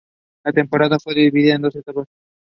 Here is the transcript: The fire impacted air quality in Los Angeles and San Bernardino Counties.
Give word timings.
The 0.45 0.51
fire 0.53 0.61
impacted 0.61 0.93
air 0.93 0.97
quality 0.99 1.27
in 1.51 1.61
Los 1.61 1.75
Angeles 1.75 1.75
and 1.75 1.75
San 1.75 1.93
Bernardino 1.93 1.93
Counties. 1.93 2.17